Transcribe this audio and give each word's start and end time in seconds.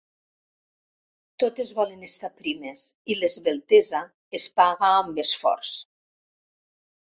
Totes 1.43 1.73
volen 1.79 2.07
estar 2.07 2.31
primes 2.39 2.87
i 3.15 3.19
l'esveltesa 3.21 4.03
es 4.41 4.49
paga 4.63 4.93
amb 5.05 5.23
esforç. 5.27 5.73